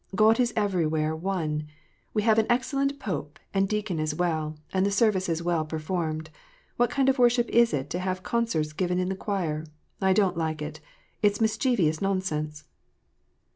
"God 0.15 0.39
is 0.39 0.51
everywhere 0.55 1.15
One. 1.15 1.67
We 2.11 2.23
have 2.23 2.39
an 2.39 2.47
excellent 2.49 2.99
pope, 2.99 3.37
and 3.53 3.69
deacon 3.69 3.99
as 3.99 4.15
well, 4.15 4.57
and 4.73 4.83
the 4.83 4.89
service 4.89 5.29
is 5.29 5.43
well 5.43 5.63
performed. 5.63 6.31
What 6.75 6.89
kind 6.89 7.07
of 7.07 7.19
worship 7.19 7.47
is 7.49 7.71
it 7.71 7.91
to 7.91 7.99
have 7.99 8.23
concerts 8.23 8.73
given 8.73 8.97
in 8.97 9.09
the 9.09 9.15
choir? 9.15 9.63
I 10.01 10.13
don't 10.13 10.35
like 10.35 10.59
it. 10.59 10.79
Jt's 11.23 11.39
mischievous 11.39 12.01
nonsense." 12.01 12.63